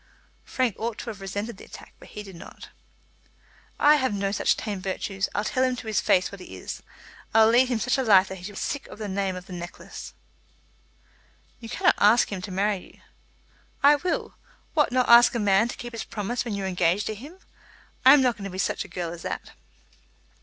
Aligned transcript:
Frank 0.43 0.75
ought 0.79 0.97
to 0.97 1.11
have 1.11 1.21
resented 1.21 1.57
the 1.57 1.63
attack, 1.63 1.93
but 1.99 2.07
he 2.07 2.23
did 2.23 2.35
not. 2.35 2.69
"I 3.79 3.97
have 3.97 4.15
no 4.15 4.31
such 4.31 4.57
tame 4.57 4.81
virtues. 4.81 5.29
I'll 5.35 5.43
tell 5.43 5.63
him 5.63 5.75
to 5.75 5.85
his 5.85 6.01
face 6.01 6.31
what 6.31 6.41
he 6.41 6.57
is. 6.57 6.81
I'll 7.35 7.49
lead 7.49 7.67
him 7.69 7.77
such 7.77 7.99
a 7.99 8.03
life 8.03 8.27
that 8.29 8.39
he 8.39 8.43
shall 8.45 8.53
be 8.53 8.57
sick 8.57 8.87
of 8.87 8.97
the 8.97 9.03
very 9.05 9.13
name 9.13 9.35
of 9.35 9.47
necklace." 9.47 10.15
"You 11.59 11.69
cannot 11.69 11.93
ask 11.99 12.31
him 12.31 12.41
to 12.41 12.51
marry 12.51 12.77
you." 12.95 13.01
"I 13.83 13.97
will. 13.97 14.33
What, 14.73 14.91
not 14.91 15.07
ask 15.07 15.35
a 15.35 15.39
man 15.39 15.67
to 15.67 15.77
keep 15.77 15.93
his 15.93 16.03
promise 16.03 16.45
when 16.45 16.55
you 16.55 16.63
are 16.63 16.67
engaged 16.67 17.05
to 17.05 17.13
him? 17.13 17.37
I 18.03 18.15
am 18.15 18.23
not 18.23 18.35
going 18.37 18.45
to 18.45 18.49
be 18.49 18.57
such 18.57 18.83
a 18.83 18.87
girl 18.87 19.11
as 19.13 19.21
that." 19.21 19.51